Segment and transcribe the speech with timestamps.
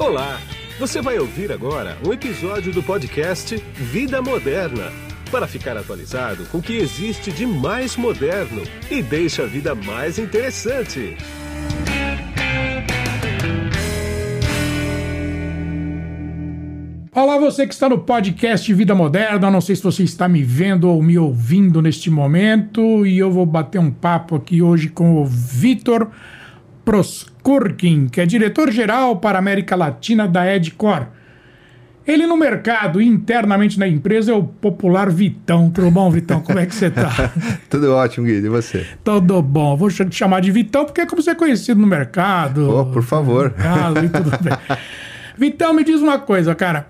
[0.00, 0.40] Olá!
[0.78, 4.90] Você vai ouvir agora um episódio do podcast Vida Moderna
[5.30, 10.18] para ficar atualizado com o que existe de mais moderno e deixa a vida mais
[10.18, 11.18] interessante.
[17.14, 19.50] Olá, você que está no podcast Vida Moderna.
[19.50, 23.04] Não sei se você está me vendo ou me ouvindo neste momento.
[23.04, 26.10] E eu vou bater um papo aqui hoje com o Vitor
[26.84, 31.06] Proskurkin, que é diretor-geral para a América Latina da Edcor.
[32.06, 35.70] Ele no mercado internamente na empresa é o popular Vitão.
[35.70, 36.40] Tudo bom, Vitão?
[36.40, 37.30] Como é que você está?
[37.70, 38.46] Tudo ótimo, Guido.
[38.46, 38.86] E você?
[39.04, 39.76] Tudo bom.
[39.76, 42.68] Vou te chamar de Vitão porque é como você é conhecido no mercado.
[42.68, 43.54] Oh, por favor.
[43.56, 44.52] mercado e tudo bem.
[45.38, 46.88] Vitão, me diz uma coisa, cara.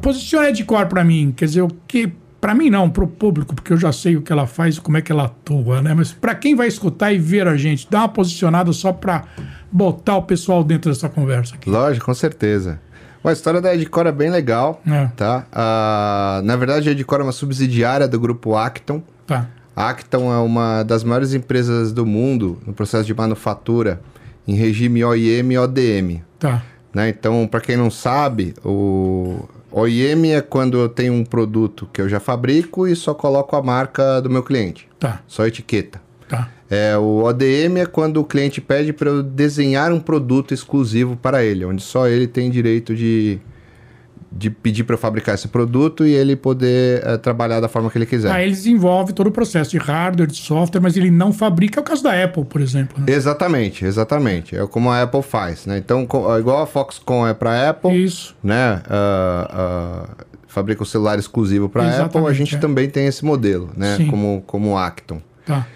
[0.00, 1.32] Posiciona Edcor para mim.
[1.36, 2.12] Quer dizer, o que...
[2.40, 4.80] Para mim não, para o público, porque eu já sei o que ela faz e
[4.80, 5.94] como é que ela atua, né?
[5.94, 9.24] Mas para quem vai escutar e ver a gente, dá uma posicionada só para
[9.72, 11.68] botar o pessoal dentro dessa conversa aqui.
[11.68, 12.78] Lógico, com certeza.
[13.22, 15.06] Bom, a história da Edcor é bem legal, É.
[15.16, 15.46] tá?
[15.50, 19.02] Ah, na verdade, a Edcor é uma subsidiária do grupo Acton.
[19.26, 19.48] Tá.
[19.74, 24.00] A Acton é uma das maiores empresas do mundo no processo de manufatura
[24.46, 26.22] em regime OIM e ODM.
[26.38, 26.62] Tá.
[26.94, 27.08] Né?
[27.08, 29.40] Então, para quem não sabe, o
[29.78, 33.62] OIM é quando eu tenho um produto que eu já fabrico e só coloco a
[33.62, 35.20] marca do meu cliente, Tá.
[35.26, 36.00] só etiqueta.
[36.28, 36.48] Tá.
[36.70, 41.44] É, o ODM é quando o cliente pede para eu desenhar um produto exclusivo para
[41.44, 43.38] ele, onde só ele tem direito de,
[44.36, 47.96] de pedir para eu fabricar esse produto e ele poder eh, trabalhar da forma que
[47.96, 48.30] ele quiser.
[48.30, 51.80] Aí ele desenvolve todo o processo de hardware, de software, mas ele não fabrica.
[51.80, 52.98] É o caso da Apple, por exemplo.
[52.98, 53.12] né?
[53.12, 54.56] Exatamente, exatamente.
[54.56, 55.78] É como a Apple faz, né?
[55.78, 56.06] Então,
[56.38, 58.36] igual a Foxconn é para Apple, Isso.
[58.42, 58.82] né?
[58.88, 62.58] Ah, ah, fabrica o celular exclusivo para Apple, a gente é.
[62.58, 63.96] também tem esse modelo, né?
[63.96, 64.06] Sim.
[64.08, 65.20] Como, como Acton.
[65.46, 65.66] Tá.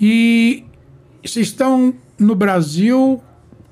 [0.00, 0.64] E
[1.24, 3.22] vocês estão no Brasil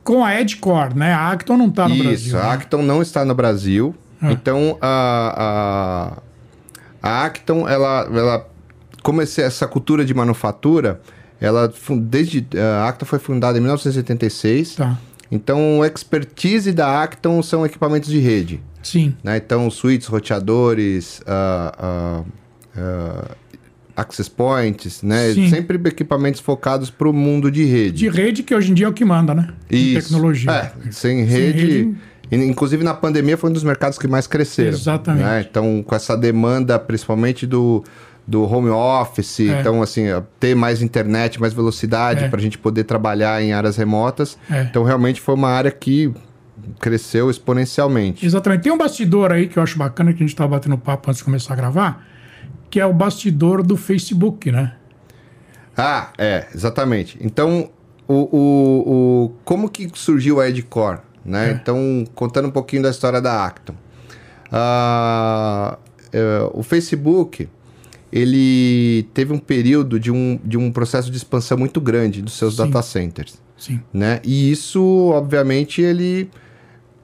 [0.05, 1.12] com a Edcore, né?
[1.12, 2.39] A Acton não está no Isso, Brasil.
[2.39, 2.50] a né?
[2.53, 3.95] Acton não está no Brasil.
[4.20, 4.33] Ah.
[4.33, 6.19] Então, a,
[7.02, 8.48] a, a Acton, ela, ela,
[9.02, 11.01] como esse- essa cultura de manufatura,
[11.40, 14.77] ela, desde, a Acton foi fundada em 1986.
[14.77, 14.98] Tá.
[15.30, 18.61] Então, expertise da Acton são equipamentos de rede.
[18.83, 19.17] Sim.
[19.23, 19.36] né?
[19.36, 22.23] Então, switches, roteadores, ah, ah,
[22.77, 23.30] ah,
[23.97, 25.33] access points, né?
[25.33, 25.48] Sim.
[25.51, 27.98] Sempre equipamentos focados para o mundo de rede.
[27.98, 29.48] De rede, que hoje em dia é o que manda, né?
[29.70, 30.08] Em Isso.
[30.08, 30.51] Tecnologia.
[30.51, 31.58] É, sem rede.
[31.67, 31.95] rede-
[32.31, 34.70] e, Inclusive na pandemia foi um dos mercados que mais cresceram.
[34.70, 35.23] Exatamente.
[35.25, 35.47] né?
[35.51, 37.85] Então, com essa demanda, principalmente do,
[38.27, 39.61] do home office, É.
[39.61, 40.05] então, assim,
[40.41, 42.29] ter mais internet, mais velocidade É.
[42.29, 44.39] para a gente poder trabalhar em áreas remotas.
[44.51, 44.63] É.
[44.63, 46.11] Então, realmente foi uma área que
[46.81, 48.25] cresceu exponencialmente.
[48.25, 48.63] Exatamente.
[48.63, 51.19] Tem um bastidor aí que eu acho bacana, que a gente estava batendo papo antes
[51.19, 52.07] de começar a gravar,
[52.72, 54.72] que é o bastidor do Facebook, né?
[55.77, 57.18] Ah, é, exatamente.
[57.20, 57.68] Então,
[58.08, 58.92] o, o,
[59.27, 61.00] o- como que surgiu a Edcore?
[61.22, 61.50] Né?
[61.50, 61.52] É.
[61.52, 63.74] Então, contando um pouquinho da história da Acton.
[64.50, 65.77] Ah,
[66.12, 67.46] é, o Facebook,
[68.10, 72.56] ele teve um período de um, de um processo de expansão muito grande dos seus
[72.56, 72.66] Sim.
[72.70, 73.40] data centers.
[73.58, 73.80] Sim.
[73.92, 74.18] Né?
[74.24, 76.30] E isso, obviamente, ele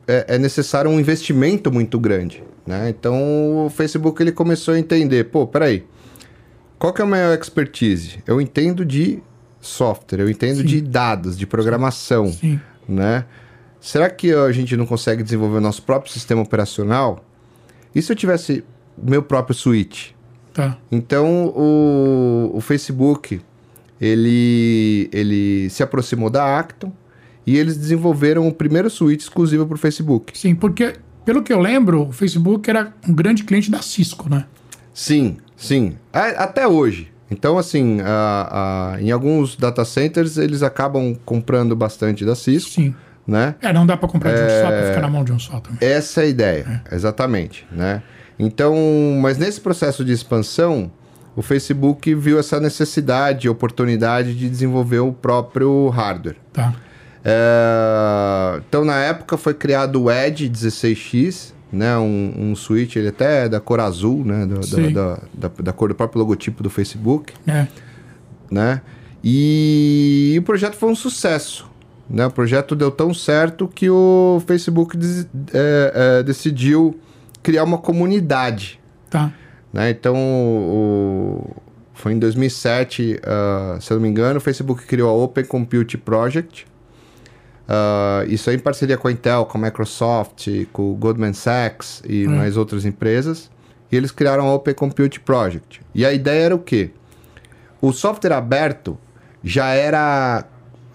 [0.07, 2.43] é, é necessário um investimento muito grande.
[2.69, 2.91] Né?
[2.91, 5.87] Então, o Facebook ele começou a entender, pô, peraí,
[6.79, 8.23] qual que é a minha expertise?
[8.27, 9.23] Eu entendo de
[9.59, 10.67] software, eu entendo Sim.
[10.67, 12.61] de dados, de programação, Sim.
[12.87, 13.25] né?
[13.81, 17.25] Será que a gente não consegue desenvolver o nosso próprio sistema operacional?
[17.95, 18.63] E se eu tivesse
[18.99, 20.11] o meu próprio switch?
[20.53, 20.77] Tá.
[20.93, 23.41] Então, o, o Facebook,
[23.99, 26.93] ele, ele se aproximou da Acton
[27.47, 30.37] e eles desenvolveram o primeiro switch exclusivo para o Facebook.
[30.37, 30.97] Sim, porque,
[31.29, 34.47] pelo que eu lembro, o Facebook era um grande cliente da Cisco, né?
[34.95, 35.95] Sim, sim.
[36.11, 37.13] A- até hoje.
[37.31, 42.95] Então, assim, a- a- em alguns data centers, eles acabam comprando bastante da Cisco, Sim.
[43.27, 43.57] né?
[43.61, 45.61] É, não dá para comprar de um só para ficar na mão de um só
[45.61, 45.87] também.
[45.87, 48.03] Essa é a ideia, exatamente, né?
[48.39, 48.75] Então,
[49.21, 50.91] mas nesse processo de expansão,
[51.37, 56.37] o Facebook viu essa necessidade, oportunidade de desenvolver o próprio hardware.
[56.55, 56.73] Tá.
[57.25, 61.97] É, Então, na época, foi criado o Edge 16X, né?
[61.99, 64.47] Um, um switch, ele até é da cor azul, né?
[64.47, 64.61] do-
[64.93, 67.67] da, da, da, cor do próprio logotipo do Facebook, É.
[68.51, 68.81] né?
[69.23, 71.69] E, o projeto foi um sucesso.
[72.09, 72.25] Né?
[72.27, 76.99] O projeto deu tão certo que o Facebook des- é, é, decidiu
[77.43, 78.81] criar uma comunidade.
[79.11, 79.31] Tá.
[79.73, 79.91] Né?
[79.91, 81.57] Então, o-
[81.93, 85.99] foi em 2007, ah, se eu não me engano, o Facebook criou a Open Compute
[85.99, 86.67] Project.
[87.69, 92.03] Ah, isso aí em parceria com a Intel, com a Microsoft, com o Goldman Sachs
[92.09, 92.37] e Hum.
[92.37, 93.51] mais outras empresas.
[93.93, 95.81] E eles criaram a Open Compute Project.
[95.95, 96.91] E a ideia era o quê?
[97.81, 98.99] O software aberto
[99.45, 100.45] já era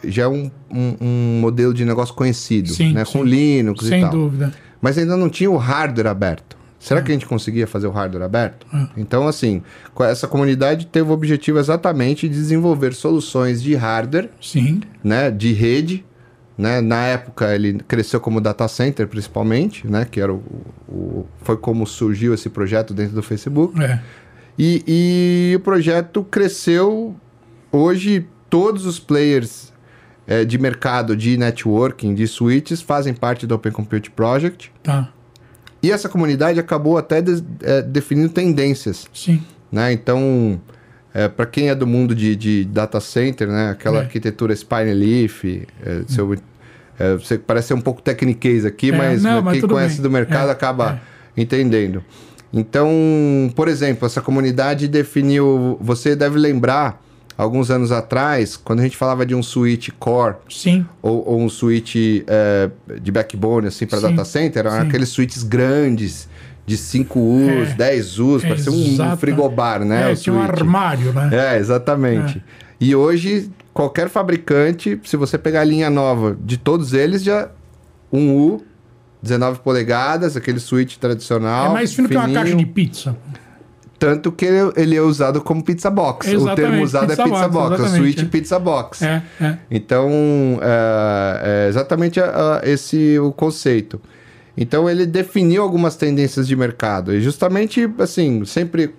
[0.06, 3.06] já é um, um, um modelo de negócio conhecido, Sim, né?
[3.06, 3.14] sim.
[3.14, 4.12] Com Linux e Sem tal.
[4.12, 4.54] dúvida.
[4.82, 6.58] Mas ainda não tinha o hardware aberto.
[6.78, 8.68] Será que a gente conseguia fazer o hardware aberto?
[8.98, 9.64] Então, assim,
[10.02, 14.82] essa comunidade teve o objetivo exatamente de desenvolver soluções de hardware, Sim.
[15.02, 16.04] né, de rede,
[16.58, 16.82] né?
[16.82, 20.42] Na época ele cresceu como data center principalmente, né, que era o,
[20.88, 23.82] o- foi como surgiu esse projeto dentro do Facebook.
[23.84, 24.00] É.
[24.58, 27.16] E, e o projeto cresceu.
[27.72, 29.74] Hoje, todos os players
[30.28, 34.72] eh, de mercado de networking, de switches, fazem parte do Open Compute Project.
[34.84, 35.10] Tá.
[35.82, 39.08] E essa comunidade acabou até des- eh, definindo tendências.
[39.12, 39.42] Sim.
[39.72, 39.92] Né?
[39.92, 40.62] Então,
[41.36, 43.70] para quem é do mundo de, de data center, né?
[43.72, 44.02] aquela É.
[44.02, 46.34] arquitetura Spine Leaf, eh, seu,
[47.00, 50.04] eh, você parece ser um pouco tecniquez aqui, É, mas, não, mas quem conhece bem.
[50.04, 51.00] do mercado É, acaba
[51.38, 52.04] entendendo.
[52.52, 52.90] Então,
[53.56, 55.78] por exemplo, essa comunidade definiu.
[55.82, 57.02] Você deve lembrar,
[57.36, 60.86] alguns anos atrás, quando a gente falava de um switch core Sim.
[61.02, 61.96] ou, ou um switch
[63.02, 64.88] de backbone assim para data center, eram sim.
[64.88, 66.28] aqueles switches grandes
[66.66, 70.10] de 5 U's, É, 10 U's, parecia um frigobar, né?
[70.10, 71.30] É, o tinha um armário, né?
[71.32, 72.44] É, exatamente.
[72.80, 77.50] E hoje, qualquer fabricante, se você pegar a linha nova de todos eles, já
[78.12, 78.64] um U,
[79.22, 81.68] 19 polegadas, aquele switch tradicional.
[81.72, 83.16] É mais fino que uma fininho, caixa de pizza.
[83.98, 84.46] Tanto que
[84.76, 86.28] ele, é usado como pizza box.
[86.28, 88.26] o Exatamente, termo usado pizza é pizza box, box, é o switch é.
[88.26, 89.02] pizza box.
[89.02, 89.58] É, é.
[89.72, 90.10] Então,
[90.62, 94.02] é, é exatamente a- a- esse o conceito.
[94.56, 97.14] Então, ele definiu algumas tendências de mercado.
[97.14, 98.94] E justamente, assim, sempre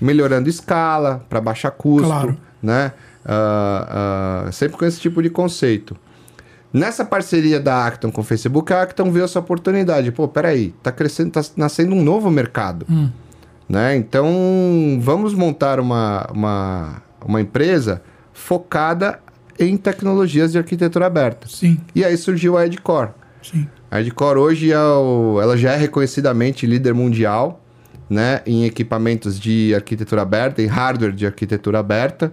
[0.00, 2.36] melhorando escala para baixar custo, Claro.
[2.62, 2.92] né?
[3.24, 5.96] Ah, ah, sempre com esse tipo de conceito.
[6.72, 10.12] Nessa parceria da Acton com o Facebook, a Acton viu essa oportunidade.
[10.12, 12.86] Pô, peraí, tá crescendo, tá nascendo um novo mercado.
[12.88, 13.08] Hum.
[13.68, 13.96] Né?
[13.96, 18.02] Então, vamos montar uma, uma, uma empresa
[18.32, 19.18] focada
[19.58, 21.48] em tecnologias de arquitetura aberta.
[21.48, 23.10] Sim, E aí surgiu a Edcore.
[23.42, 23.66] sim.
[23.90, 27.62] A Edcore hoje é o- ela já é reconhecidamente líder mundial
[28.08, 32.32] né, em equipamentos de arquitetura aberta, em hardware de arquitetura aberta.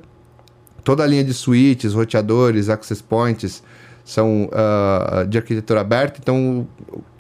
[0.84, 3.64] Toda a linha de switches, roteadores, access points
[4.06, 6.20] são ah, de arquitetura aberta.
[6.22, 6.68] Então,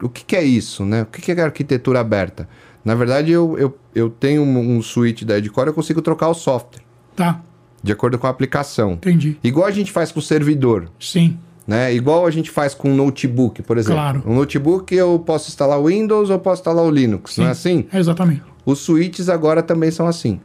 [0.01, 0.85] o, o que, que é isso?
[0.85, 1.01] Né?
[1.03, 2.47] O que, que é arquitetura aberta?
[2.85, 6.33] Na verdade, eu, eu, eu tenho um, um switch da Edcore, eu consigo trocar o
[6.33, 6.83] software
[7.15, 7.41] Tá,
[7.81, 8.93] de acordo com a aplicação.
[8.93, 9.37] entendi.
[9.43, 10.89] Igual a gente faz com o servidor.
[10.99, 11.93] Sim, Né?
[11.93, 13.95] Igual a gente faz com um notebook, por exemplo.
[14.01, 14.23] Claro.
[14.25, 17.85] Um notebook eu posso instalar o Windows ou posso instalar o Linux, não é assim?
[17.91, 18.43] é exatamente.
[18.65, 20.39] Os switches agora também são assim.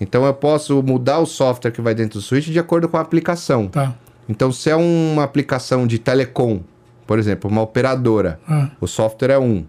[0.00, 3.00] Então eu posso mudar o software que vai dentro do switch de acordo com a
[3.00, 3.68] aplicação.
[3.68, 3.94] Tá.
[4.28, 6.60] Então se é uma aplicação de telecom,
[7.06, 9.64] por exemplo, uma operadora, Ah, o software é um.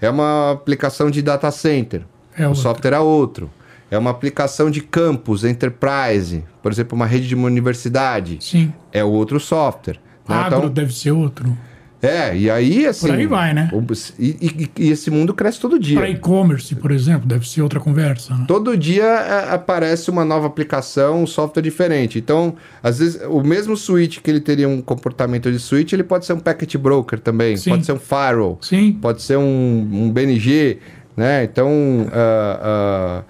[0.00, 2.02] É uma aplicação de data center,
[2.36, 2.62] é o outro.
[2.62, 3.50] software é outro.
[3.90, 8.72] É uma aplicação de campus, enterprise, por exemplo, uma rede de uma universidade, Sim.
[8.92, 9.98] é outro software.
[10.28, 10.36] Né?
[10.36, 11.56] Agro Então, deve ser outro.
[12.02, 13.08] é, e aí assim.
[13.08, 13.70] Por aí vai, né?
[14.18, 15.98] e, e- e esse mundo cresce todo dia.
[15.98, 18.34] Para e-commerce, por exemplo, deve ser outra conversa.
[18.34, 18.44] Né?
[18.46, 22.18] Todo dia é, aparece uma nova aplicação, um software diferente.
[22.18, 26.24] Então, às vezes, o mesmo switch que ele teria um comportamento de switch, ele pode
[26.24, 27.70] ser um packet broker também, Sim.
[27.70, 30.78] pode ser um firewall, Sim, pode ser um, um BNG,
[31.16, 31.42] né?
[31.44, 33.22] Então, ah, ah,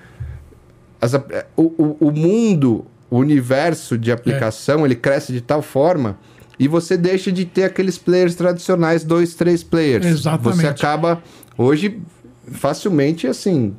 [1.01, 6.19] as o, o- o mundo, o universo de aplicação, ele cresce de tal forma
[6.59, 10.05] e você deixa de ter aqueles players tradicionais, dois, três players.
[10.05, 10.61] Exatamente.
[10.61, 11.23] Você acaba,
[11.57, 12.01] hoje,
[12.53, 13.75] facilmente, assim,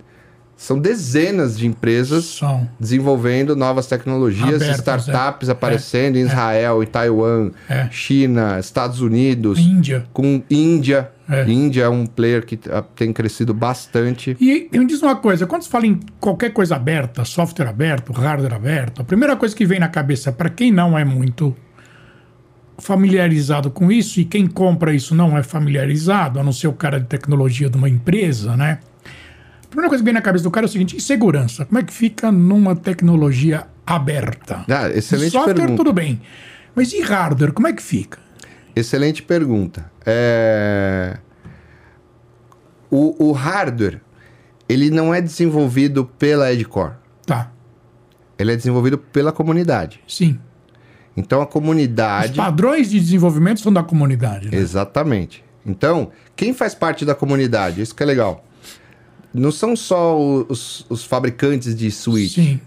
[0.59, 2.41] são dezenas de empresas
[2.77, 5.51] desenvolvendo novas tecnologias, Abertas, startups é.
[5.53, 7.87] aparecendo em Israel, em Taiwan, É.
[7.89, 10.05] China, Estados Unidos, Índia.
[10.11, 11.11] com Índia.
[11.29, 11.49] É.
[11.49, 12.59] Índia é um player que
[12.93, 14.35] tem crescido bastante.
[14.37, 18.53] E me diz uma coisa, quando se fala em qualquer coisa aberta, software aberto, hardware
[18.53, 21.55] aberto, a primeira coisa que vem na cabeça para quem não é muito
[22.79, 26.99] familiarizado com isso e quem compra isso não é familiarizado, a não ser o cara
[26.99, 28.79] de tecnologia de uma empresa, né?
[29.63, 31.65] A primeira coisa que vem na cabeça do cara é o seguinte: e segurança?
[31.65, 34.63] Como é que fica numa tecnologia aberta?
[34.67, 35.77] Ah, excelente Software, pergunta.
[35.77, 36.19] tudo bem.
[36.73, 38.17] Mas e hardware, como é que fica?
[38.75, 39.91] Excelente pergunta.
[40.05, 41.17] É...
[42.89, 44.01] O, o hardware,
[44.67, 46.93] ele não é desenvolvido pela Edcore.
[47.25, 47.51] Tá,
[48.39, 49.99] Ele é desenvolvido pela comunidade.
[50.07, 50.39] sim.
[51.17, 52.33] Então a Os comunidade...
[52.35, 54.57] padrões de desenvolvimento são da comunidade, né?
[54.57, 55.43] Exatamente.
[55.65, 57.81] Então, quem faz parte da comunidade?
[57.81, 58.45] Isso que é legal.
[59.33, 62.59] Não são só os, os fabricantes de switch, Sim,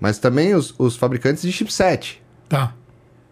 [0.00, 2.22] mas também os, os fabricantes de chipset.
[2.48, 2.72] tá,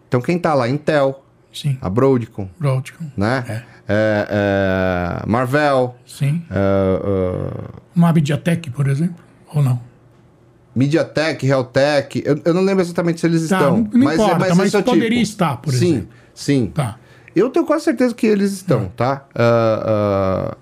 [0.07, 0.69] Então, quem tá lá?
[0.69, 1.77] Intel, sim.
[1.81, 3.43] a Broadcom, Broadcom, né?
[3.47, 3.75] É.
[3.87, 4.27] É,
[5.21, 6.43] é, Marvell, sim.
[6.49, 9.79] é, é, Uma Abdiatec, por exemplo, ou não?
[10.75, 13.77] MediaTek, Realtek, eu, eu não lembro exatamente se eles Tá, estão.
[13.77, 15.21] não, não importa, mas, esse é o poderia tipo.
[15.21, 16.09] estar, por sim, exemplo.
[16.33, 16.71] sim.
[16.73, 16.97] Tá.
[17.35, 19.25] Eu tenho quase certeza que eles estão, tá?
[19.35, 20.57] Ah, ah,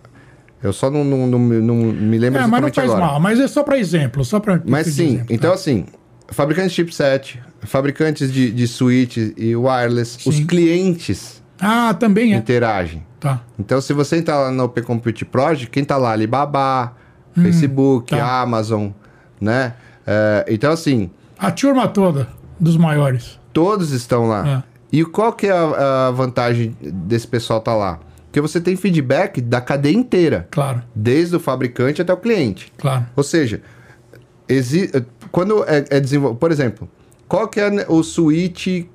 [0.62, 3.05] eu só não, não, não, não me lembro É, mas não exatamente faz agora.
[3.05, 5.86] mal, mas é só para exemplo, só para Mas sim, então assim,
[6.29, 10.46] fabricantes de chipset, fabricantes de, de switch e wireless, os Sim.
[10.46, 12.38] clientes Ah, também é.
[12.38, 13.03] interagem.
[13.20, 13.41] Tá.
[13.58, 16.12] Então, se você entrar lá no Open Compute Project, quem tá lá?
[16.12, 16.93] Alibaba,
[17.36, 18.41] Facebook, tá.
[18.41, 18.89] Amazon,
[19.39, 19.74] né?
[20.05, 22.27] É, então, assim, A turma toda
[22.60, 23.39] dos maiores.
[23.51, 24.63] todos estão lá.
[24.69, 24.74] É.
[24.91, 28.00] E qual que é a, a vantagem desse pessoal tá lá?
[28.25, 32.72] Porque você tem feedback da cadeia inteira, Claro, desde o fabricante até o cliente.
[32.77, 33.05] claro.
[33.15, 33.62] Ou seja,
[34.48, 34.91] exi-
[35.31, 36.89] quando é, é desenvolvido, por exemplo,
[37.27, 38.86] qual que é o switch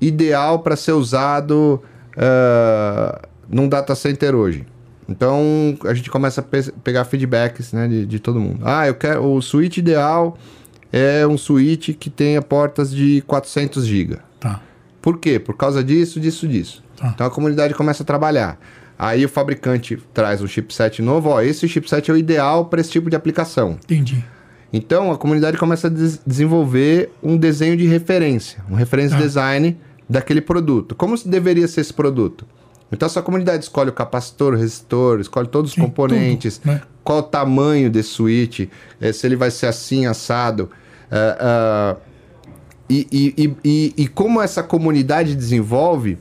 [0.00, 1.82] ideal para ser usado
[2.16, 4.66] ah, num data center hoje?
[5.08, 8.60] Então a gente começa a pe- pegar feedbacks né, de, de todo mundo.
[8.64, 10.36] Ah, eu quero o switch ideal
[10.92, 14.18] é um switch que tenha portas de 400 GB.
[14.40, 14.60] Tá.
[15.02, 15.38] Por quê?
[15.38, 16.82] Por causa disso, disso, disso.
[16.96, 17.10] Tá.
[17.14, 18.58] Então a comunidade começa a trabalhar.
[18.98, 22.90] Aí o fabricante traz um chipset novo, ó, esse chipset é o ideal para esse
[22.90, 23.72] tipo de aplicação.
[23.72, 24.24] Entendi.
[24.72, 29.20] Então a comunidade começa a des- desenvolver um desenho de referência, um reference Tá.
[29.20, 29.76] design
[30.08, 30.94] daquele produto.
[30.94, 32.46] Como deveria ser esse produto?
[32.92, 36.82] Então essa comunidade escolhe o capacitor, o resistor, escolhe todos os Sim, componentes, tudo, né?
[37.02, 38.68] qual o tamanho desse switch,
[39.00, 40.70] eh, se ele vai ser assim, assado.
[41.10, 41.96] ah,
[42.88, 46.18] e, e, e, e, e como essa comunidade desenvolve,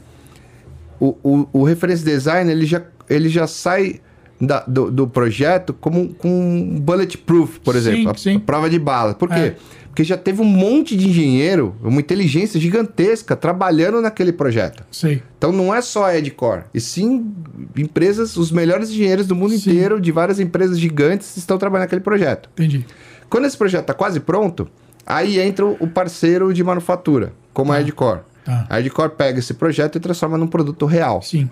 [1.00, 4.00] o, o, o reference design ele já, ele já sai
[4.46, 8.36] da- do, do projeto como com bulletproof, por Sim, exemplo, a, sim.
[8.38, 9.14] a prova de bala.
[9.14, 9.36] Por quê?
[9.40, 9.56] É.
[9.88, 14.84] Porque já teve um monte de engenheiro, uma inteligência gigantesca trabalhando naquele projeto.
[14.92, 15.22] Sei.
[15.38, 17.32] Então não é só a Edcore, e sim
[17.78, 19.70] empresas, os melhores engenheiros do mundo Sim.
[19.70, 22.50] inteiro, de várias empresas gigantes, estão trabalhando naquele projeto.
[22.54, 22.86] Entendi.
[23.30, 24.68] Quando esse projeto está quase pronto,
[25.06, 28.22] aí entra o parceiro de manufatura, como a Edcore.
[28.44, 28.66] Tá.
[28.72, 31.22] A Edcore pega esse projeto e transforma num produto real.
[31.22, 31.48] Sim.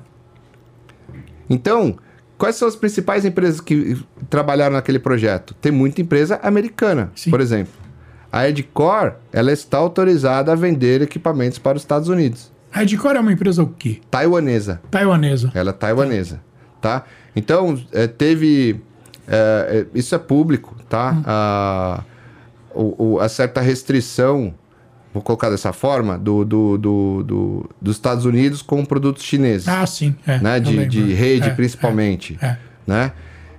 [1.50, 1.96] Então,
[2.42, 5.54] quais são as principais empresas que trabalharam naquele projeto?
[5.62, 7.30] Tem muita empresa americana, Sim.
[7.30, 7.72] por exemplo.
[8.32, 12.52] A Edcore, ela está autorizada a vender equipamentos para os Estados Unidos.
[12.74, 14.00] A Edcore é uma empresa o quê?
[14.10, 14.82] Taiwanesa.
[14.90, 15.52] Taiwanesa.
[15.54, 16.42] Ela é taiwanesa,
[16.82, 17.04] tá?
[17.36, 18.82] Então, é, teve...
[19.28, 21.22] é, é, isso é público, tá?
[21.26, 22.04] A,
[22.74, 24.54] o, o- a certa restrição,
[25.14, 29.86] vou colocar dessa forma, do, do, do, do- dos Estados Unidos com produtos chineses, Ah,
[29.86, 30.16] sim.
[30.26, 30.60] É, né?
[30.60, 33.12] De, de rede, É, principalmente, É, é, né?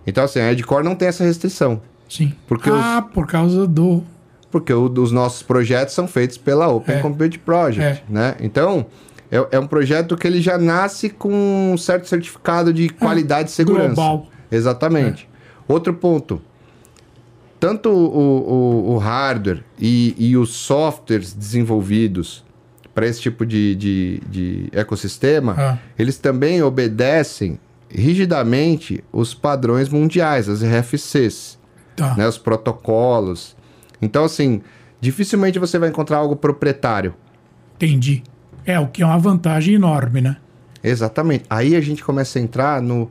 [0.06, 2.32] Então, assim, a Edcore não tem essa restrição, sim.
[2.48, 4.02] Porque ah, por causa do.
[4.50, 6.98] porque o- os nossos projetos são feitos pela Open É.
[7.00, 8.12] Compute Project, É.
[8.12, 8.34] né?
[8.40, 8.86] Então,
[9.30, 13.52] é, é um projeto que ele já nasce com um certo certificado de qualidade e
[13.52, 13.94] segurança.
[13.94, 14.26] Global.
[14.50, 15.28] Exatamente.
[15.68, 16.40] Outro ponto.
[17.62, 22.44] Tanto o, o- o hardware e, e os softwares desenvolvidos
[22.92, 25.78] para esse tipo de, de, de ecossistema, Ah.
[25.96, 31.56] eles também obedecem rigidamente os padrões mundiais, as RFCs
[31.94, 32.16] Tá.
[32.16, 33.54] né, os protocolos.
[34.00, 34.60] Então, assim,
[35.00, 37.14] dificilmente você vai encontrar algo proprietário.
[37.76, 38.24] Entendi.
[38.66, 40.36] É, o que é uma vantagem enorme, né?
[40.82, 41.44] Exatamente.
[41.48, 43.08] Aí a gente começa a entrar no.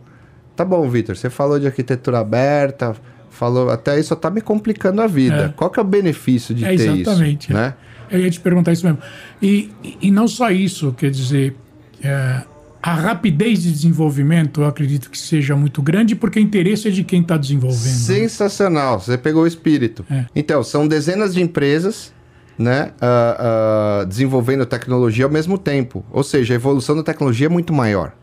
[0.58, 2.96] Tá bom, Vitor, você falou de arquitetura aberta,
[3.42, 3.72] falou.
[3.72, 5.46] Até isso só tá me complicando a vida.
[5.46, 5.48] É.
[5.50, 7.58] Qual que é o benefício de É, ter exatamente, isso?
[7.58, 7.62] é.
[7.62, 7.74] Né?
[8.12, 9.00] Eu ia te perguntar isso mesmo.
[9.42, 11.56] E, e- não só isso, quer dizer,
[12.04, 12.42] é,
[12.84, 17.04] a rapidez de desenvolvimento eu acredito que seja muito grande, porque o interesse é de
[17.04, 17.84] quem está desenvolvendo.
[17.84, 17.90] né?
[17.90, 20.06] Sensacional, você pegou o espírito.
[20.12, 20.26] É.
[20.36, 22.14] Então, são dezenas de empresas
[22.60, 26.06] né, ah, ah, desenvolvendo tecnologia ao mesmo tempo.
[26.12, 28.14] Ou seja, a evolução da tecnologia é muito maior.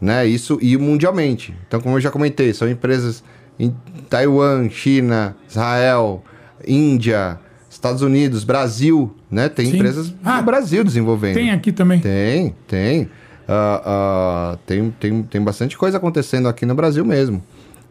[0.00, 0.26] Né?
[0.26, 1.54] Isso e mundialmente.
[1.66, 3.24] Então, como eu já comentei, são empresas
[3.64, 3.74] em
[4.10, 6.22] Taiwan, China, Israel,
[6.66, 7.38] Índia,
[7.70, 9.14] Estados Unidos, Brasil.
[9.30, 9.48] Né?
[9.48, 9.76] Tem Sim.
[9.76, 11.34] empresas Ah, no Brasil desenvolvendo.
[11.34, 12.00] Tem aqui também.
[12.00, 13.08] Tem, tem.
[13.48, 15.22] Ah, ah, tem, tem.
[15.22, 17.42] Tem bastante coisa acontecendo aqui no Brasil mesmo.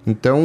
[0.05, 0.39] Então,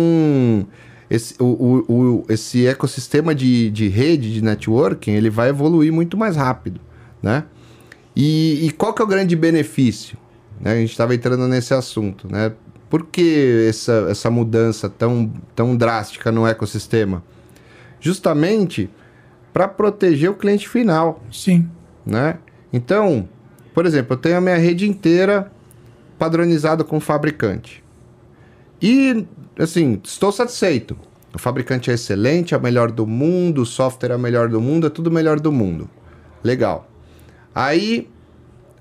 [1.09, 6.17] esse, o, o- o- esse ecossistema de, de rede, de networking, ele vai evoluir muito
[6.17, 6.81] mais rápido,
[7.23, 7.45] né?
[8.15, 10.17] E, e qual que é o grande benefício?
[10.61, 10.73] né?
[10.73, 12.53] A gente estava entrando nesse assunto, né?
[12.89, 17.23] Por que essa, essa mudança tão, tão drástica no ecossistema?
[18.01, 18.89] Justamente
[19.53, 21.69] para proteger o cliente final, Sim.
[22.05, 22.39] né?
[22.73, 23.29] Então,
[23.75, 25.51] por exemplo, eu tenho a minha rede inteira
[26.19, 27.83] padronizada com o fabricante.
[28.81, 29.27] E,
[29.59, 30.97] assim, estou satisfeito.
[31.35, 34.61] O fabricante é excelente, é o melhor do mundo, o software é o melhor do
[34.61, 35.91] mundo, é tudo melhor do mundo.
[36.43, 36.89] Legal.
[37.55, 38.09] Aí,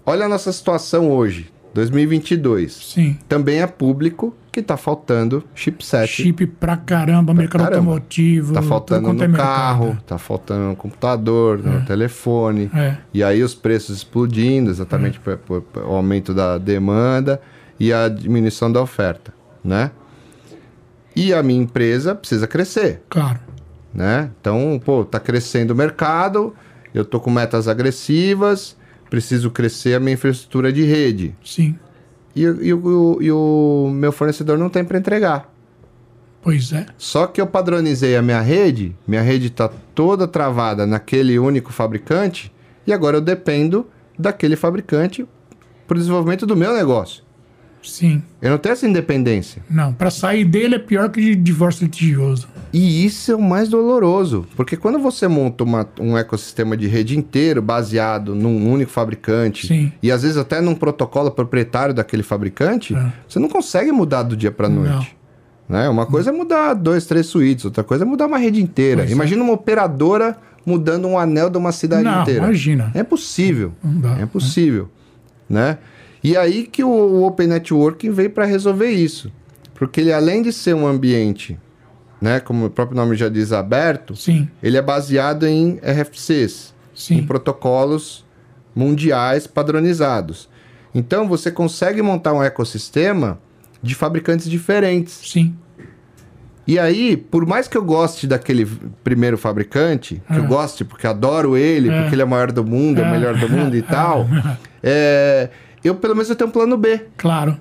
[0.05, 2.71] olha a nossa situação hoje, 2022.
[2.73, 3.17] Sim.
[3.27, 6.07] Também é público que tá faltando chipset.
[6.07, 7.91] Chip pra caramba, mercado caramba.
[7.91, 8.53] automotivo.
[8.53, 9.45] Tá faltando no é mercado.
[9.45, 12.71] carro, tá faltando no computador, no telefone.
[12.73, 12.95] É.
[13.13, 17.41] E aí os preços explodindo, exatamente por, por- por o aumento da demanda
[17.77, 19.91] e a diminuição da oferta, né?
[21.13, 23.39] E a minha empresa precisa crescer, Claro.
[23.93, 24.29] né?
[24.39, 26.53] Então, pô, tá crescendo o mercado,
[26.93, 28.77] eu tô com metas agressivas,
[29.09, 31.35] preciso crescer a minha infraestrutura de rede.
[31.43, 31.77] Sim.
[32.35, 35.53] E, o- e o- e o meu fornecedor não tem para entregar.
[36.41, 36.85] Pois é.
[36.97, 42.51] Só que eu padronizei a minha rede, minha rede está toda travada naquele único fabricante,
[42.85, 45.25] e agora eu dependo daquele fabricante
[45.87, 47.23] para o desenvolvimento do meu negócio.
[47.85, 48.21] Sim.
[48.41, 49.61] Eu não tenho essa independência.
[49.69, 52.47] Não, pra sair dele é pior que de divórcio litigioso.
[52.73, 57.17] E isso é o mais doloroso, porque quando você monta uma- um ecossistema de rede
[57.17, 59.91] inteiro baseado num único fabricante, Sim.
[60.03, 63.11] e às vezes até num protocolo proprietário daquele fabricante, É.
[63.27, 65.15] você não consegue mudar do dia para noite.
[65.69, 65.87] Né?
[65.89, 69.01] Uma coisa é mudar dois, três suítes, outra coisa é mudar uma rede inteira.
[69.01, 69.13] Pois é.
[69.13, 72.43] Imagina uma operadora mudando um anel de uma cidade Não, inteira.
[72.43, 72.91] imagina.
[72.93, 73.71] É possível.
[73.83, 74.89] Não dá, é possível.
[75.49, 75.77] Né?
[76.25, 79.31] E aí que o, o Open Networking veio para resolver isso.
[79.73, 81.57] Porque ele, além de ser um ambiente,
[82.21, 84.47] né, como o próprio nome já diz, aberto, Sim.
[84.63, 87.17] ele é baseado em RFCs, Sim.
[87.17, 88.25] em protocolos
[88.73, 90.49] mundiais padronizados.
[90.93, 93.37] Então você consegue montar um ecossistema
[93.83, 95.19] de fabricantes diferentes.
[95.25, 95.55] Sim.
[96.67, 98.65] E aí, por mais que eu goste daquele
[99.03, 100.47] primeiro fabricante, que eu É.
[100.47, 102.01] goste porque adoro ele, É.
[102.01, 103.11] porque ele é o maior do mundo, é o É.
[103.11, 104.25] melhor do mundo e tal,
[104.81, 105.49] é,
[105.87, 107.01] eu pelo menos eu tenho um plano B.
[107.17, 107.57] Claro.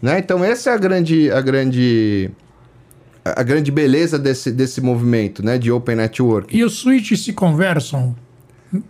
[0.00, 0.18] Né?
[0.18, 2.30] Então essa é a grande, a grande,
[3.24, 6.54] a grande beleza desse, desse movimento, né, de Open Network.
[6.56, 8.14] E os switches se conversam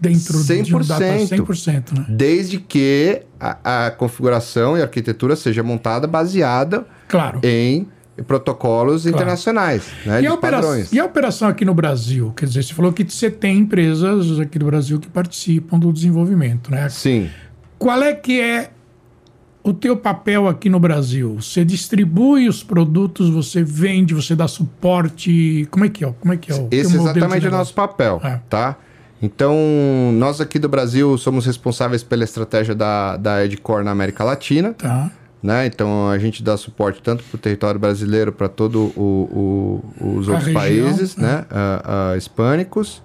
[0.00, 1.28] dentro de um data 100%.
[1.44, 2.06] 100%, né?
[2.08, 7.40] Desde que a, a configuração e a arquitetura seja montada baseada Claro.
[7.44, 7.86] em
[8.26, 10.92] protocolos internacionais, né, E a, padrões.
[10.92, 12.32] e a operação aqui no Brasil?
[12.36, 16.70] Quer dizer, você falou que você tem empresas aqui no Brasil que participam do desenvolvimento,
[16.70, 16.88] né?
[16.88, 17.28] Sim.
[17.78, 18.70] Qual é que é
[19.64, 21.37] o teu papel aqui no Brasil?
[21.40, 25.67] Você distribui os produtos, você vende, você dá suporte?
[25.71, 26.12] Como é que é?
[26.21, 28.41] Como é que é o Esse é exatamente o nosso papel, É.
[28.49, 28.76] tá?
[29.23, 29.56] Então,
[30.12, 35.10] nós aqui do Brasil somos responsáveis pela estratégia da, da Edcore na América Latina, Tá.
[35.43, 35.65] né?
[35.67, 40.47] Então, a gente dá suporte tanto para o território brasileiro, para todos os A outros
[40.47, 41.23] região, países, é.
[41.23, 41.45] né?
[41.50, 43.02] Ah, ah, hispânicos.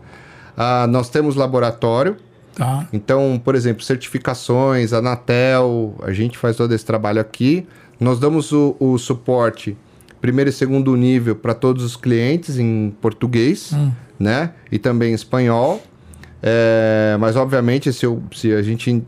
[0.58, 2.18] Ah, nós temos laboratório,
[2.56, 2.88] Tá.
[2.92, 7.66] então, por exemplo, certificações, Anatel, a gente faz todo esse trabalho aqui.
[8.00, 9.78] Nós damos o, o suporte
[10.22, 13.92] primeiro e segundo nível para todos os clientes em português, Hum.
[14.20, 14.52] né?
[14.72, 15.82] E também em espanhol.
[16.42, 19.06] É, mas, obviamente, se, eu- se a gente en-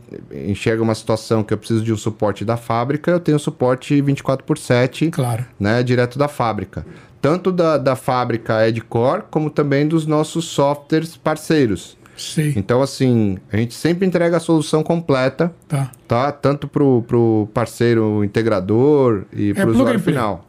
[0.50, 4.44] enxerga uma situação que eu preciso de um suporte da fábrica, eu tenho suporte 24
[4.44, 5.44] por 7 Claro.
[5.58, 6.84] né, direto da fábrica.
[7.22, 11.96] Tanto da, da fábrica Edcore, como também dos nossos softwares parceiros.
[12.22, 12.52] Sei.
[12.56, 15.90] Então, assim, a gente sempre entrega a solução completa, Tá.
[16.06, 16.30] tá?
[16.32, 20.46] Tanto pro, pro parceiro integrador e pro plug usuário final.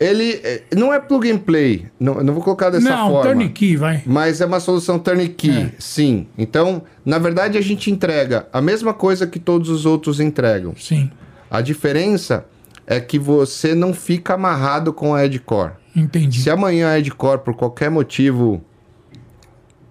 [0.00, 3.30] Ele eh, não é plug and play, não, não vou colocar dessa Não, forma.
[3.32, 4.02] turnkey, vai.
[4.04, 5.70] Mas é uma solução turnkey, É.
[5.78, 6.26] sim.
[6.36, 10.74] Então, na verdade, a gente entrega a mesma coisa que todos os outros entregam.
[10.76, 11.10] Sim.
[11.48, 12.44] A diferença
[12.86, 15.72] é que você não fica amarrado com a Edcore.
[15.94, 16.40] Entendi.
[16.40, 18.60] Se amanhã a Edcore, por qualquer motivo,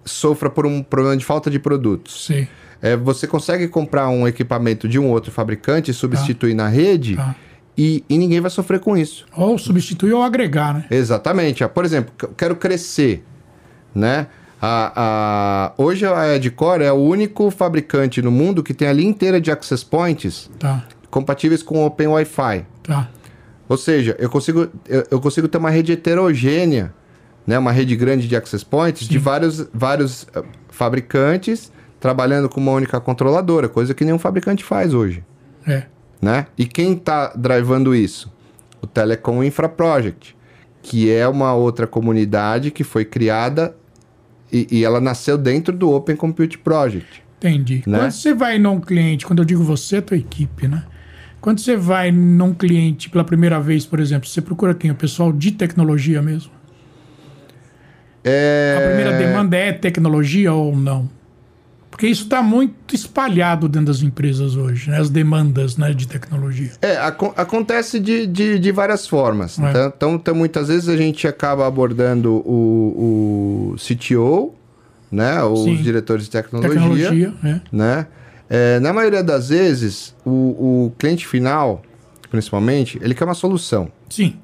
[0.04, 2.48] sofra por um problema de falta de produtos, Sei.
[2.82, 7.34] é, você consegue comprar um equipamento de um outro fabricante e substituir na rede Tá.
[7.76, 9.24] e, e ninguém vai sofrer com isso.
[9.36, 10.84] Ou substituir ou agregar, né?
[10.90, 11.64] Exatamente.
[11.64, 13.24] Ah, Por exemplo, eu quero crescer,
[13.94, 14.26] né?
[14.60, 19.10] A, a- hoje a Edcore é o único fabricante no mundo que tem a linha
[19.10, 20.84] inteira de access points Tá.
[21.10, 22.64] compatíveis com o Open Wi-Fi.
[22.82, 23.08] Tá.
[23.68, 26.92] Ou seja, eu consigo, eu, eu consigo ter uma rede heterogênea,
[27.46, 27.58] né?
[27.58, 33.00] uma rede grande de access points de vários, vários eh, fabricantes trabalhando com uma única
[33.00, 35.24] controladora, coisa que nenhum fabricante faz hoje.
[35.66, 35.84] É.
[36.20, 36.46] Né?
[36.56, 38.32] E quem está drivando isso?
[38.82, 40.36] O Telecom Infra Project,
[40.82, 43.74] que é uma outra comunidade que foi criada
[44.52, 47.22] e, e ela nasceu dentro do Open Compute Project.
[47.38, 47.82] Entendi.
[47.86, 47.98] Né?
[47.98, 50.84] Quando você vai num cliente, quando eu digo você, é tua equipe, né?
[51.40, 54.90] Quando você vai num cliente pela primeira vez, por exemplo, você procura quem?
[54.90, 56.50] O pessoal de tecnologia mesmo?
[58.24, 58.74] É...
[58.78, 61.08] A primeira demanda é tecnologia ou não?
[61.90, 64.98] Porque isso está muito espalhado dentro das empresas hoje, né?
[64.98, 66.72] As demandas né, de tecnologia.
[66.82, 69.56] É, aco- acontece de, de, de várias formas.
[69.60, 69.70] É.
[69.70, 74.52] Então, então, então, muitas vezes a gente acaba abordando o, o CTO,
[75.08, 75.40] né?
[75.44, 75.74] Ou Sim.
[75.74, 77.60] os diretores de tecnologia, Tecnologia, né?
[77.70, 78.06] né?
[78.50, 81.80] É, na maioria das vezes, o, o cliente final,
[82.28, 84.34] principalmente, ele quer uma solução, Sim.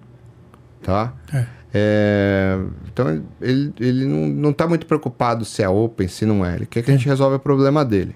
[0.83, 1.13] tá?
[1.35, 1.45] É.
[1.73, 2.59] É,
[2.93, 6.57] então ele, ele não, não tá muito preocupado se é open, se não é.
[6.57, 8.15] Ele quer que a gente resolva o problema dele.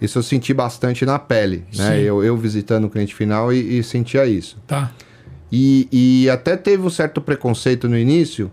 [0.00, 2.00] Isso eu senti bastante na pele, né?
[2.00, 4.56] Eu, eu visitando o cliente final e, e sentia isso.
[4.66, 4.90] Tá.
[5.52, 8.50] E, e até teve um certo preconceito no início,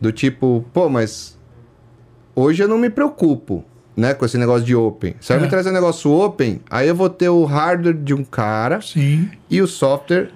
[0.00, 1.38] do tipo, pô, mas
[2.34, 3.64] hoje eu não me preocupo,
[3.96, 5.14] né, com esse negócio de open.
[5.20, 5.38] Se É.
[5.38, 9.28] me trazer um negócio open, aí eu vou ter o hardware de um cara Sim.
[9.50, 10.30] e o software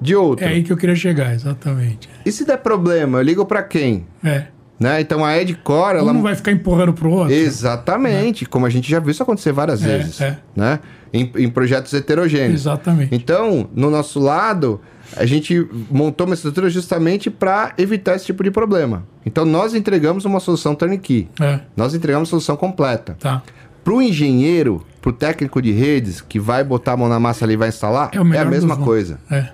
[0.00, 0.44] de outro.
[0.44, 2.08] É aí que eu queria chegar, exatamente.
[2.24, 4.06] E se der problema, eu ligo pra quem?
[4.24, 4.44] É.
[4.78, 5.00] Né?
[5.02, 7.34] Então a Edcore, Um ela não vai ficar empurrando pro outro.
[7.34, 10.38] Exatamente, como a gente já viu isso acontecer várias É, vezes, é.
[10.56, 10.80] né?
[11.12, 12.62] Em, em projetos heterogêneos.
[12.62, 13.14] Exatamente.
[13.14, 14.80] Então, no nosso lado,
[15.16, 19.04] a gente montou uma estrutura justamente para evitar esse tipo de problema.
[19.26, 21.28] Então, nós entregamos uma solução turnkey.
[21.40, 21.60] É.
[21.76, 23.16] Nós entregamos uma solução completa.
[23.18, 23.42] Tá.
[23.82, 27.44] Para o engenheiro, para o técnico de redes, que vai botar a mão na massa
[27.44, 29.18] ali e vai instalar, É melhor a mesma coisa.
[29.30, 29.48] É.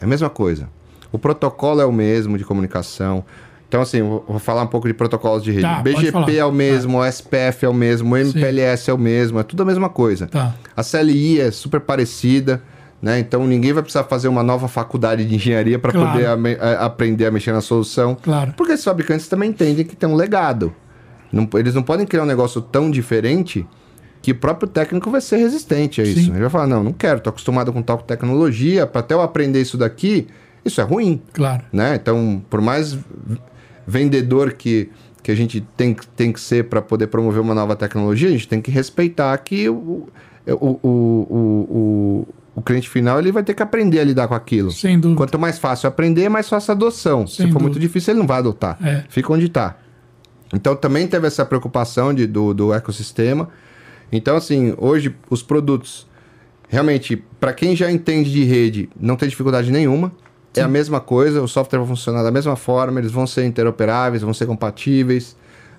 [0.00, 0.68] É a mesma coisa.
[1.10, 3.24] O protocolo é o mesmo de comunicação.
[3.68, 5.62] Então, assim, vou falar um pouco de protocolos de rede.
[5.62, 5.82] Tá.
[5.82, 9.42] BGP é o mesmo, o SPF é o mesmo, o MPLS é o mesmo, é
[9.42, 10.26] tudo a mesma coisa.
[10.26, 10.54] Tá.
[10.74, 12.62] A CLI é super parecida,
[13.02, 13.18] né?
[13.18, 16.12] Então ninguém vai precisar fazer uma nova faculdade de engenharia para Claro.
[16.12, 18.14] poder ame- a- aprender a mexer na solução.
[18.14, 18.54] Claro.
[18.56, 20.74] Porque esses fabricantes também entendem que tem um legado.
[21.30, 23.66] Não- eles não podem criar um negócio tão diferente
[24.32, 26.24] que o próprio técnico vai ser resistente a isso.
[26.24, 26.30] Sim.
[26.32, 29.60] Ele vai falar: não, não quero, tô acostumado com tal tecnologia, para até eu aprender
[29.60, 30.26] isso daqui,
[30.64, 31.62] isso é ruim Claro.
[31.72, 31.94] né?
[31.94, 32.98] Então, por mais
[33.86, 34.90] vendedor que,
[35.22, 38.32] que a gente tem, que- tem que ser para poder promover uma nova tecnologia, a
[38.32, 40.08] gente tem que respeitar que o,
[40.46, 44.70] o, o, o, o, cliente final ele vai ter que aprender a lidar com aquilo.
[44.70, 45.16] Sem dúvida.
[45.16, 47.26] Quanto mais fácil aprender, mais fácil a adoção.
[47.26, 47.80] Sem Se for muito dúvida.
[47.80, 48.76] difícil, ele não vai adotar.
[48.86, 49.04] É.
[49.08, 49.76] Fica onde está.
[50.54, 53.48] Então, também teve essa preocupação de, do, do ecossistema.
[54.10, 56.06] Então, assim, hoje, os produtos,
[56.68, 60.12] realmente, para quem já entende de rede, não tem dificuldade nenhuma.
[60.56, 64.22] É a mesma coisa, o software vai funcionar da mesma forma, eles vão ser interoperáveis,
[64.22, 65.36] vão ser compatíveis.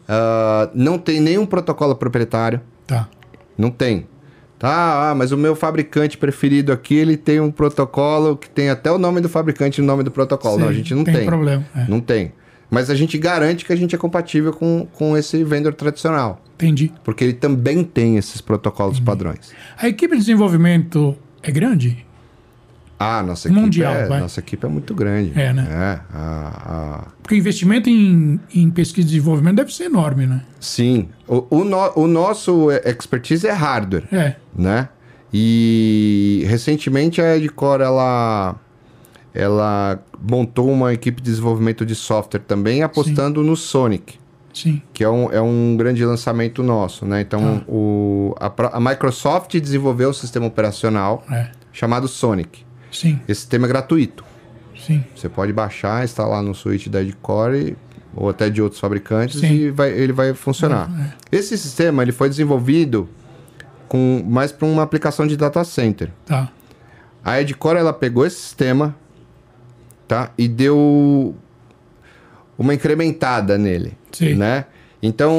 [0.08, 2.62] Ah, não tem nenhum protocolo proprietário.
[2.88, 3.10] Tá.
[3.58, 4.08] Não tem.
[4.58, 8.92] Tá, ah, mas o meu fabricante preferido aqui, ele tem um protocolo que tem até
[8.92, 10.58] o nome do fabricante no nome do protocolo.
[10.60, 11.26] não, a Sim, gente não tem tem.
[11.26, 11.86] problema, é.
[11.88, 12.34] Não tem.
[12.70, 16.42] Mas a gente garante que a gente é compatível com, com esse vendor tradicional.
[16.56, 16.92] Entendi.
[17.04, 19.52] Porque ele também tem esses protocolos padrões.
[19.78, 22.06] A equipe de desenvolvimento é grande?
[23.02, 24.20] Ah, nossa equipe, Mundial, é, vai.
[24.20, 25.32] nossa equipe é muito grande.
[25.40, 25.68] É, né?
[25.72, 30.44] É, a- a- Porque o investimento em, em pesquisa e desenvolvimento deve ser enorme, né?
[30.60, 31.08] Sim.
[31.26, 34.04] O, o, no- o nosso expertise é hardware.
[34.12, 34.36] É.
[34.54, 34.90] né?
[35.34, 38.56] E recentemente a Edcore ela
[39.34, 44.18] ela montou uma equipe de desenvolvimento de software também apostando no Sonic,
[44.54, 44.82] Sim.
[44.94, 47.22] que é um, é um grande lançamento nosso, né?
[47.22, 51.50] Então o, a, a Microsoft desenvolveu um sistema operacional É.
[51.72, 52.66] chamado Sonic.
[52.92, 53.20] Sim.
[53.28, 54.26] Esse sistema é gratuito.
[54.78, 55.04] Sim.
[55.16, 57.78] Você pode baixar, instalar no switch da Edcore
[58.16, 59.46] ou até de outros fabricantes Sim.
[59.48, 59.54] É.
[59.54, 60.90] e vai- ele vai funcionar.
[61.32, 63.08] Esse sistema ele foi desenvolvido
[63.88, 66.10] com mais para uma aplicação de data center.
[66.26, 66.50] Tá.
[67.24, 68.96] A Edcore ela pegou esse sistema,
[70.10, 70.32] tá?
[70.38, 71.36] E deu
[72.58, 74.34] uma incrementada nele, Sim.
[74.34, 74.66] né?
[75.02, 75.32] Então,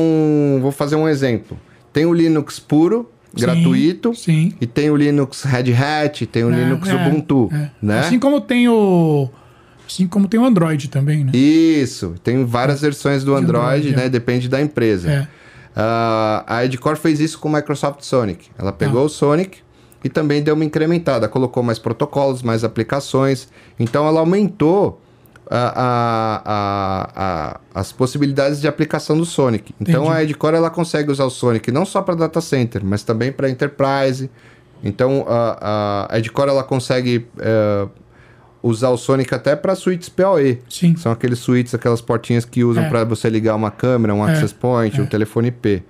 [0.63, 1.59] vou fazer um exemplo.
[1.93, 4.55] Tem o Linux puro, Sim, gratuito, Sim.
[4.61, 7.71] e tem o Linux Red Hat, tem o É, Linux é, Ubuntu, é.
[7.83, 7.99] né?
[8.01, 9.29] Assim como tem o.
[9.87, 11.33] Assim como tem o Android também, né?
[11.35, 14.07] Isso, tem várias versões do Android, Android, né?
[14.07, 14.09] é.
[14.09, 15.29] Depende da empresa.
[15.75, 18.49] Ah, a Edcore fez isso com o Microsoft Sonic.
[18.57, 19.07] Ela pegou Ah.
[19.07, 19.59] o Sonic
[20.03, 23.49] e também deu uma incrementada, colocou mais protocolos, mais aplicações.
[23.79, 25.01] Então ela aumentou
[25.53, 25.73] a-
[26.45, 29.75] a- a- as possibilidades de aplicação do Sonic.
[29.81, 30.17] Então Entendi.
[30.19, 33.51] a Edcore ela consegue usar o Sonic não só para data center, mas também para
[33.51, 34.31] enterprise.
[34.83, 37.89] Então a, a Edcore ela consegue eh,
[38.63, 40.61] usar o Sonic até para suítes PoE.
[40.69, 40.97] Sim.
[40.97, 42.89] São aqueles suítes, aquelas portinhas que usam É.
[42.89, 45.83] para você ligar uma câmera, um É, access point, um telefone IP.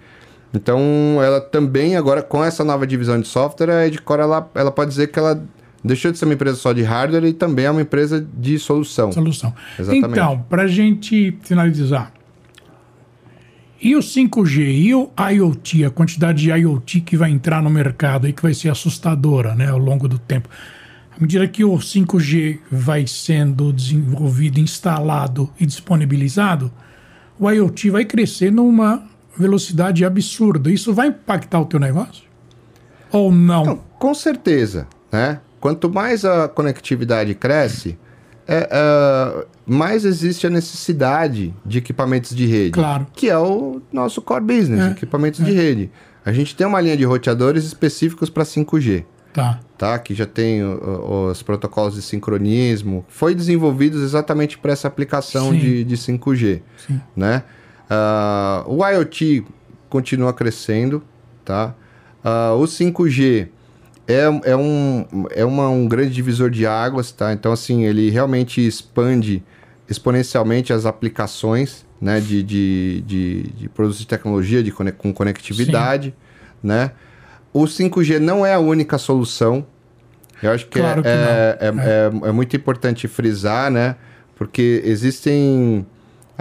[0.53, 0.81] Então,
[1.23, 5.09] ela também, agora, com essa nova divisão de software, a Edcore, ela, ela pode dizer
[5.09, 5.43] que ela
[5.83, 9.13] deixou de ser uma empresa só de hardware e também é uma empresa de solução.
[9.13, 9.55] Solução.
[9.79, 10.09] Exatamente.
[10.09, 12.13] Então, para a gente finalizar.
[13.83, 18.29] E o 5G e o IoT, a quantidade de IoT que vai entrar no mercado
[18.29, 20.51] e que vai ser assustadora né, ao longo do tempo.
[21.17, 26.71] À medida que o 5G vai sendo desenvolvido, instalado e disponibilizado,
[27.39, 29.03] o IoT vai crescer numa
[29.37, 30.71] velocidade absurda.
[30.71, 32.25] Isso vai impactar o teu negócio?
[33.13, 33.65] Ou não?
[33.65, 35.41] Não, com certeza, né?
[35.61, 37.99] Quanto mais a conectividade cresce,
[38.49, 42.71] é, é, mais existe a necessidade de equipamentos de rede.
[42.73, 43.07] Claro.
[43.13, 45.91] Que é o nosso core business, É, equipamentos de rede.
[46.25, 49.61] a gente tem uma linha de roteadores específicos para 5G, Tá.
[49.77, 49.99] tá?
[49.99, 55.51] Que já tem o- o- os protocolos de sincronismo, foi desenvolvidos exatamente para essa aplicação
[55.53, 55.59] Sim.
[55.59, 57.01] de, de 5G, Sim.
[57.15, 57.43] né?
[57.91, 59.45] Ah, o IoT
[59.89, 61.03] continua crescendo,
[61.45, 61.75] tá?
[62.23, 63.49] Ah, o 5G
[64.07, 67.33] é, é, um, é uma, um grande divisor de águas, tá?
[67.33, 69.43] Então, assim, ele realmente expande
[69.89, 72.21] exponencialmente as aplicações, né?
[72.21, 76.15] De, de, de, de produtos de tecnologia de com conectividade,
[76.63, 76.93] né?
[77.53, 79.67] O 5G não é a única solução.
[80.43, 83.97] Eu acho que, Claro é, que é, é, é- é muito importante frisar, né?
[84.37, 85.85] Porque existem...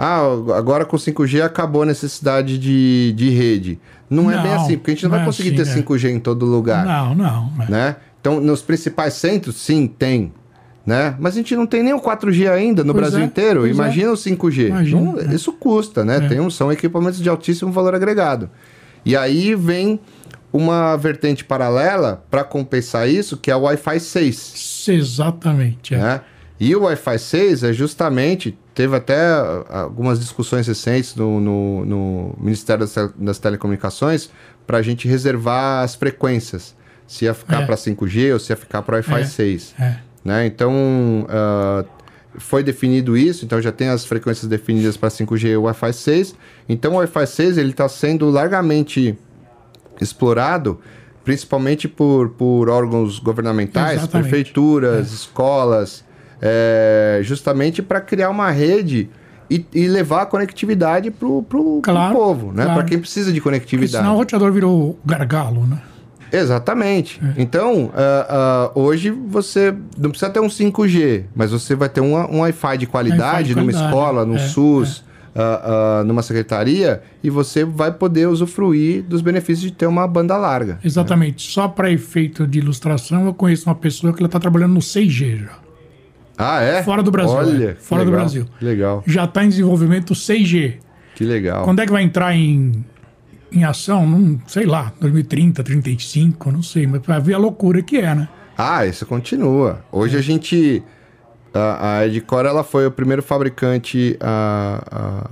[0.00, 3.78] Ah, agora com 5G acabou a necessidade de, de rede.
[4.08, 5.80] Não, é bem Não, assim, porque a gente não, não vai é conseguir assim, ter
[5.80, 5.82] é.
[5.82, 7.52] 5G em todo lugar Não, não.
[7.60, 7.70] é.
[7.70, 7.96] né?
[8.20, 10.32] Então, nos principais centros, sim, tem.
[10.86, 11.14] Né?
[11.18, 13.66] Mas a gente não tem nem o 4G ainda no Pois Brasil é, inteiro.
[13.66, 14.68] Imagina o 5G.
[14.68, 15.34] Imagina, Não, é.
[15.34, 16.16] Isso custa, né?
[16.16, 16.28] É.
[16.28, 18.50] Tem são equipamentos de altíssimo valor agregado.
[19.04, 20.00] E aí vem
[20.52, 24.86] uma vertente paralela para compensar isso, que é o Wi-Fi 6.
[24.88, 25.94] Exatamente.
[25.94, 25.98] é.
[25.98, 26.20] Né?
[26.60, 28.56] E o Wi-Fi 6 é justamente.
[28.74, 34.30] Teve até ah, algumas discussões recentes no, no- no Ministério das, Tele- das Telecomunicações
[34.66, 36.76] para a gente reservar as frequências.
[37.06, 37.66] Se ia ficar É.
[37.66, 39.24] para 5G ou se ia ficar para Wi-Fi É.
[39.24, 39.74] 6.
[39.80, 39.96] É.
[40.22, 40.46] Né?
[40.46, 41.82] Então, ah,
[42.36, 46.34] foi definido isso, então já tem as frequências definidas para 5G e Wi-Fi 6.
[46.68, 49.18] Então, o Wi-Fi 6 está sendo largamente
[50.00, 50.78] explorado,
[51.24, 54.28] principalmente por, por órgãos governamentais, Exatamente.
[54.30, 56.04] prefeituras, escolas,
[56.40, 59.08] é, justamente para criar uma rede
[59.50, 62.64] e, e levar a conectividade para o Claro, povo, né?
[62.64, 62.80] claro.
[62.80, 64.04] para quem precisa de Porque conectividade.
[64.04, 65.78] senão o roteador virou gargalo, né?
[66.32, 67.20] Exatamente.
[67.36, 67.42] É.
[67.42, 72.14] Então, ah, ah, hoje você não precisa ter um 5G, mas você vai ter um,
[72.16, 77.28] um Wi-Fi de qualidade numa qualidade, escola, no é, SUS, ah, ah, numa secretaria, e
[77.28, 80.78] você vai poder usufruir dos benefícios de ter uma banda larga.
[80.84, 81.50] Exatamente.
[81.50, 85.40] Só para efeito de ilustração, eu conheço uma pessoa que ela está trabalhando no 6G
[85.40, 85.69] já.
[86.40, 86.82] Ah, é?
[86.82, 87.74] Fora do Brasil, Olha, é.
[87.74, 88.46] Fora do legal, Brasil.
[88.58, 90.74] que Legal, Já está em desenvolvimento 6G.
[91.14, 91.64] que legal.
[91.64, 92.84] Quando é que vai entrar em,
[93.52, 94.06] em ação?
[94.08, 96.86] Não sei lá, 2030, 35, não sei.
[96.86, 98.28] Mas para ver a loucura que é, né?
[98.56, 99.84] Ah, isso continua.
[99.92, 100.82] Hoje a gente.
[101.52, 105.30] A, a Edcore ela foi o primeiro fabricante a,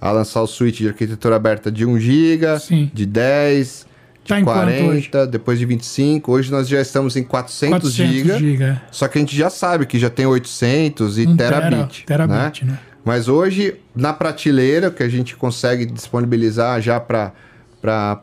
[0.00, 2.46] a, a lançar o switch de arquitetura aberta de 1 GB,
[2.94, 3.86] de 10,
[4.28, 6.30] de Tá em quanto 40, depois de 25.
[6.32, 8.38] Hoje nós já estamos em 400, 400 GB.
[8.38, 8.82] giga.
[8.90, 12.04] Só que a gente já sabe que já tem 800 e Um terabit.
[12.04, 12.32] tera- né?
[12.34, 12.78] terabit, né?
[13.04, 17.32] Mas hoje, na prateleira, que a gente consegue disponibilizar já para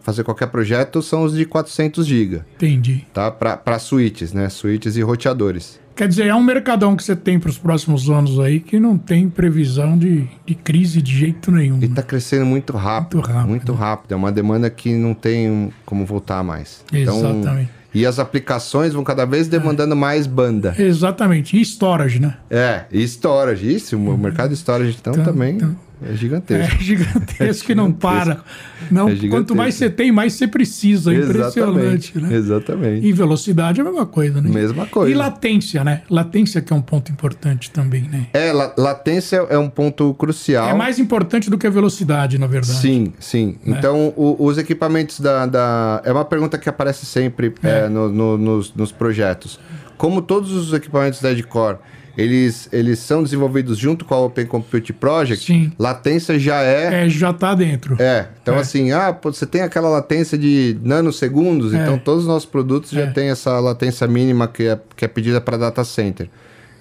[0.03, 3.03] fazer qualquer projeto, são os de 400 GB Entendi.
[3.11, 3.31] tá?
[3.31, 4.47] Para suítes, né?
[4.49, 5.79] Suítes e roteadores.
[5.95, 8.97] Quer dizer, é um mercadão que você tem para os próximos anos aí que não
[8.97, 11.79] tem previsão de, de crise de jeito nenhum.
[11.81, 13.17] E tá crescendo muito rápido.
[13.17, 13.49] Muito rápido.
[13.49, 14.11] Muito rápido.
[14.11, 16.83] É uma demanda que não tem como voltar mais.
[16.91, 17.69] Exatamente.
[17.93, 20.75] e as aplicações vão cada vez demandando mais banda.
[20.77, 21.55] Exatamente.
[21.57, 22.35] E storage, né?
[22.49, 23.73] É, e storage.
[23.73, 25.75] Isso, o mercado de storage então, Então, também então.
[26.03, 26.75] É gigantesco.
[26.75, 28.43] É gigantesco que não para.
[28.91, 31.13] Não, É quanto mais você tem, mais você precisa.
[31.13, 32.33] É impressionante, né?
[32.35, 33.05] Exatamente.
[33.05, 34.49] E velocidade é a mesma coisa, né?
[34.49, 35.11] Mesma coisa.
[35.11, 36.01] E latência, né?
[36.09, 38.27] Latência que é um ponto importante também, né?
[38.33, 40.69] É, la- latência é um ponto crucial.
[40.69, 42.77] É mais importante do que a velocidade, na verdade.
[42.79, 43.57] Sim, sim.
[43.65, 43.77] Né?
[43.77, 48.37] Então, o- os equipamentos da, da- É uma pergunta que aparece sempre é, no- no-
[48.37, 49.59] nos, nos projetos.
[49.97, 51.77] Como todos os equipamentos da Edcore,
[52.17, 55.71] eles, eles são desenvolvidos junto com a Open Compute Project, Sim.
[55.77, 57.05] latência já é...
[57.05, 57.95] É, já tá dentro.
[58.01, 58.59] É, então É.
[58.59, 61.77] assim, ah, você tem aquela latência de nanosegundos, É.
[61.81, 63.07] então todos os nossos produtos já É.
[63.11, 66.29] têm essa latência mínima que é, que é pedida para data center.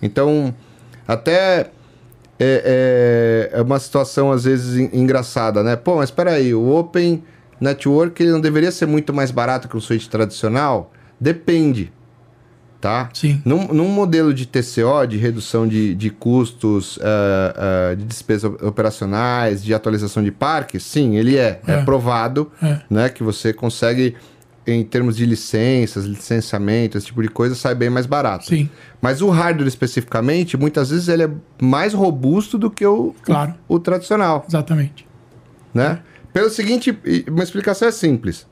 [0.00, 0.54] Então,
[1.06, 1.70] até
[2.38, 5.76] é, é, é uma situação às vezes en- engraçada, né?
[5.76, 7.22] Pô, mas espera aí, o Open
[7.60, 10.92] Network ele não deveria ser muito mais barato que o switch tradicional?
[11.20, 11.92] Depende,
[12.84, 13.08] tá?
[13.14, 13.40] Sim.
[13.46, 17.54] Num, num modelo de TCO, de redução de, de custos, eh,
[17.92, 21.62] eh, de despesas operacionais, de atualização de parques, sim, ele é.
[21.66, 21.82] É, É.
[21.82, 22.80] provado É.
[22.90, 24.14] né, que você consegue,
[24.66, 28.44] em termos de licenças, licenciamento, esse tipo de coisa, sai bem mais barato.
[28.44, 28.68] Sim,
[29.00, 31.30] Mas o hardware especificamente, muitas vezes ele é
[31.62, 33.54] mais robusto do que o, Claro.
[33.66, 35.06] o, o tradicional, exatamente.
[35.72, 36.00] né?
[36.34, 36.94] Pelo seguinte,
[37.30, 38.46] uma explicação é simples.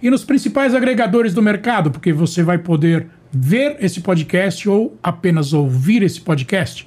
[0.00, 5.52] e nos principais agregadores do mercado, porque você vai poder ver esse podcast ou apenas
[5.52, 6.86] ouvir esse podcast.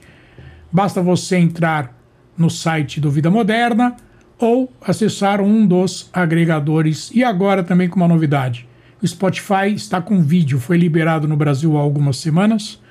[0.72, 1.96] Basta você entrar
[2.38, 3.96] no site do Vida Moderna
[4.40, 7.12] ou acessar um dos agregadores.
[7.14, 8.68] E agora também com uma novidade.
[9.02, 12.82] O Spotify está com vídeo, foi liberado no Brasil há algumas semanas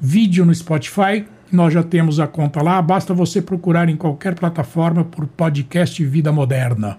[0.00, 1.26] vídeo no Spotify.
[1.50, 6.30] Nós já temos a conta lá, basta você procurar em qualquer plataforma por podcast Vida
[6.30, 6.98] Moderna.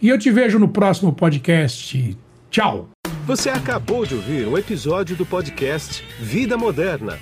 [0.00, 2.16] E eu te vejo no próximo podcast.
[2.50, 2.88] Tchau!
[3.26, 7.18] Você acabou de ouvir um episódio do podcast Vida Moderna.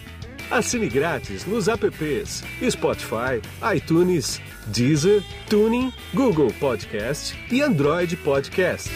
[0.51, 3.41] Assine grátis nos apps Spotify,
[3.75, 8.91] iTunes, Deezer, Tuning, Google Podcast e Android Podcast.